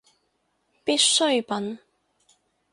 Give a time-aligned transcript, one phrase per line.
[0.83, 1.77] 必需品